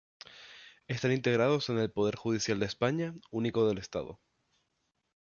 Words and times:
Están 0.87 1.11
integrados 1.11 1.69
en 1.69 1.77
el 1.77 1.91
poder 1.91 2.15
judicial 2.15 2.59
de 2.59 2.65
España, 2.65 3.13
único 3.29 3.67
del 3.67 3.77
Estado. 3.77 4.19